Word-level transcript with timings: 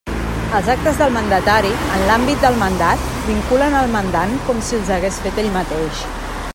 Els 0.59 0.69
actes 0.73 0.95
del 1.01 1.11
mandatari, 1.17 1.69
en 1.97 2.05
l'àmbit 2.11 2.41
del 2.47 2.57
mandat, 2.63 3.05
vinculen 3.27 3.79
el 3.83 3.95
mandant 3.97 4.35
com 4.49 4.65
si 4.71 4.79
els 4.81 4.93
hagués 4.97 5.21
fet 5.27 5.43
ell 5.45 5.53
mateix. 5.61 6.03